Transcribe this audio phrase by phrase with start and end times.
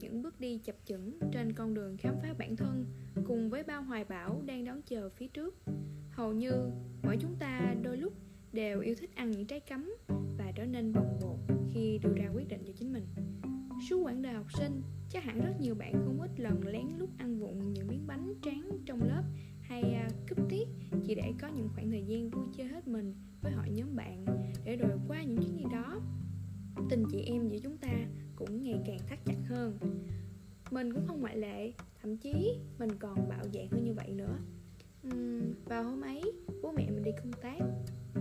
[0.00, 2.86] những bước đi chập chững trên con đường khám phá bản thân
[3.26, 5.54] cùng với bao hoài bão đang đón chờ phía trước.
[6.10, 6.70] Hầu như
[7.02, 8.12] mỗi chúng ta đôi lúc
[8.52, 12.28] đều yêu thích ăn những trái cấm và trở nên bồng bột khi đưa ra
[12.34, 13.06] quyết định cho chính mình.
[13.90, 17.10] Suốt quãng đời học sinh, chắc hẳn rất nhiều bạn không ít lần lén lút
[17.18, 19.22] ăn vụng những miếng bánh tráng trong lớp
[19.60, 20.68] hay à, cúp tiết
[21.04, 24.24] chỉ để có những khoảng thời gian vui chơi hết mình với hội nhóm bạn
[24.64, 26.00] để rồi qua những chuyến đi đó.
[26.90, 29.78] Tình chị em giữa chúng ta cũng ngày càng thắt chặt hơn.
[30.70, 34.38] Mình cũng không ngoại lệ thậm chí mình còn bạo dạn hơn như vậy nữa.
[35.08, 36.22] Uhm, vào hôm ấy
[36.62, 37.58] bố mẹ mình đi công tác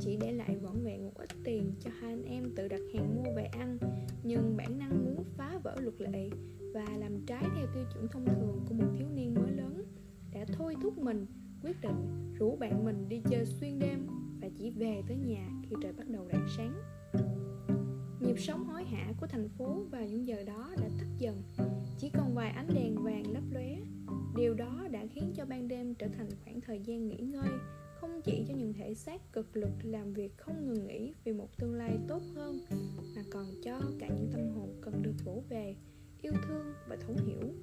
[0.00, 3.16] chỉ để lại vỏn vẹn một ít tiền cho hai anh em tự đặt hàng
[3.16, 3.78] mua về ăn.
[4.22, 6.30] Nhưng bản năng muốn phá vỡ luật lệ
[6.74, 9.84] và làm trái theo tiêu chuẩn thông thường của một thiếu niên mới lớn
[10.32, 11.26] đã thôi thúc mình
[11.62, 14.06] quyết định rủ bạn mình đi chơi xuyên đêm
[14.40, 16.74] và chỉ về tới nhà khi trời bắt đầu rạng sáng
[18.20, 21.42] nhịp sống hối hả của thành phố vào những giờ đó đã tắt dần.
[21.98, 23.76] Chỉ còn vài ánh đèn vàng lấp lóe.
[24.36, 27.48] Điều đó đã khiến cho ban đêm trở thành khoảng thời gian nghỉ ngơi,
[28.00, 31.56] không chỉ cho những thể xác cực lực làm việc không ngừng nghỉ vì một
[31.56, 32.58] tương lai tốt hơn,
[33.16, 35.76] mà còn cho cả những tâm hồn cần được vỗ về,
[36.22, 37.54] yêu thương và thấu hiểu.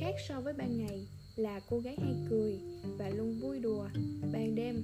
[0.00, 2.60] Khác so với ban ngày là cô gái hay cười
[2.98, 3.88] và luôn vui đùa,
[4.32, 4.76] ban đêm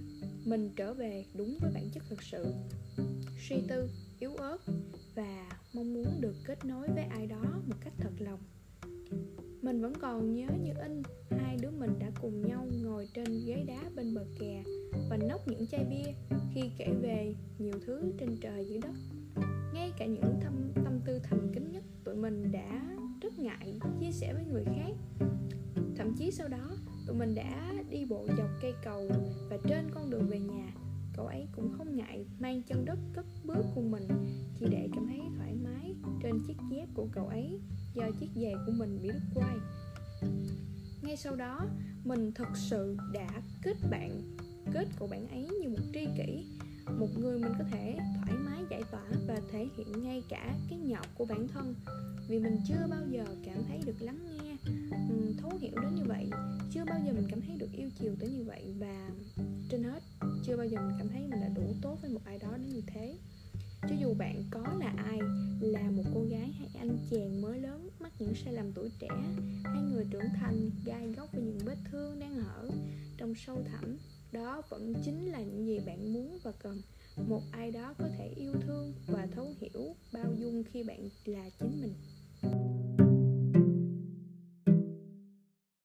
[0.45, 2.47] mình trở về đúng với bản chất thực sự.
[3.49, 3.89] Suy tư
[4.21, 4.59] yếu ớt
[5.15, 8.39] và mong muốn được kết nối với ai đó một cách thật lòng.
[9.63, 13.65] Mình vẫn còn nhớ như in hai đứa mình đã cùng nhau ngồi trên ghế
[13.67, 14.63] đá bên bờ kè
[15.11, 18.95] và nốc những chai bia khi kể về nhiều thứ trên trời dưới đất.
[19.75, 24.13] Ngay cả những tâm, tâm tư thầm kín nhất tụi mình đã rất ngại chia
[24.13, 24.95] sẻ với người khác.
[25.97, 29.11] Thậm chí sau đó tụi mình đã đi bộ dọc cây cầu
[29.51, 30.75] và trên con đường về nhà
[31.13, 34.09] cậu ấy cũng không ngại mang chân đất cất bước cùng mình,
[34.59, 37.61] chỉ để cảm thấy thoải mái trên chiếc dép của cậu ấy
[37.95, 39.57] do chiếc giày của mình bị đứt quai.
[41.03, 41.67] Ngay sau đó,
[42.05, 44.37] mình thật sự đã kết bạn,
[44.73, 46.45] kết cậu bạn ấy như một tri kỷ,
[46.99, 50.79] một người mình có thể thoải mái giải tỏa và thể hiện ngay cả cái
[50.79, 51.75] nhọc của bản thân.
[52.29, 54.57] Vì mình chưa bao giờ cảm thấy được lắng nghe
[55.11, 56.31] ừ, thấu hiểu đến như vậy,
[56.71, 59.10] chưa bao giờ mình cảm thấy được yêu chiều tới như vậy và
[60.71, 63.17] giờ mình cảm thấy mình đã đủ tốt với một ai đó đến như thế.
[63.83, 65.19] Cho dù bạn có là ai,
[65.61, 69.09] là một cô gái hay anh chàng mới lớn mắc những sai lầm tuổi trẻ,
[69.65, 72.71] hay người trưởng thành gai góc với những vết thương đang hở
[73.17, 73.97] trong sâu thẳm,
[74.33, 76.83] đó vẫn chính là những gì bạn muốn và cần.
[77.29, 81.51] Một ai đó có thể yêu thương và thấu hiểu bao dung khi bạn là
[81.59, 81.95] chính mình.